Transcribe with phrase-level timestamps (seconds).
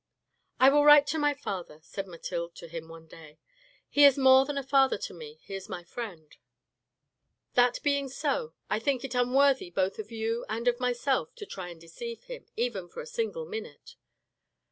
[0.59, 3.37] "I will write to my father," said Mathilde to him one day,"
[3.87, 6.35] he is more than a father to me, he is a friend;
[7.53, 10.79] that being THE TIGER 443 so, I think it unworthy both of you and of
[10.79, 13.95] myself to try and deceive him, even for a single minute."